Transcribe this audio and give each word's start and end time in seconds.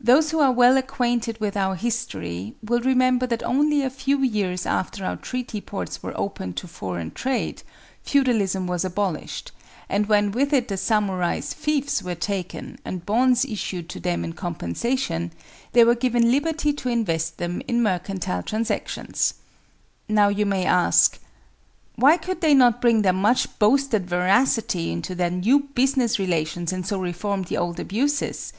Those 0.00 0.30
who 0.30 0.38
are 0.40 0.50
well 0.50 0.78
acquainted 0.78 1.38
with 1.38 1.58
our 1.58 1.74
history 1.74 2.54
will 2.62 2.80
remember 2.80 3.26
that 3.26 3.42
only 3.42 3.82
a 3.82 3.90
few 3.90 4.20
years 4.22 4.64
after 4.64 5.04
our 5.04 5.16
treaty 5.16 5.60
ports 5.60 6.02
were 6.02 6.18
opened 6.18 6.56
to 6.56 6.66
foreign 6.66 7.10
trade, 7.10 7.62
feudalism 8.02 8.66
was 8.66 8.82
abolished, 8.82 9.52
and 9.90 10.06
when 10.06 10.30
with 10.30 10.54
it 10.54 10.68
the 10.68 10.78
samurai's 10.78 11.52
fiefs 11.52 12.02
were 12.02 12.14
taken 12.14 12.78
and 12.82 13.04
bonds 13.04 13.44
issued 13.44 13.90
to 13.90 14.00
them 14.00 14.24
in 14.24 14.32
compensation, 14.32 15.32
they 15.72 15.84
were 15.84 15.94
given 15.94 16.30
liberty 16.30 16.72
to 16.72 16.88
invest 16.88 17.36
them 17.36 17.60
in 17.68 17.82
mercantile 17.82 18.42
transactions. 18.42 19.34
Now 20.08 20.28
you 20.28 20.46
may 20.46 20.64
ask, 20.64 21.18
"Why 21.96 22.16
could 22.16 22.40
they 22.40 22.54
not 22.54 22.80
bring 22.80 23.02
their 23.02 23.12
much 23.12 23.58
boasted 23.58 24.08
veracity 24.08 24.90
into 24.90 25.14
their 25.14 25.30
new 25.30 25.60
business 25.74 26.18
relations 26.18 26.72
and 26.72 26.86
so 26.86 26.98
reform 26.98 27.42
the 27.42 27.58
old 27.58 27.78
abuses?" 27.78 28.54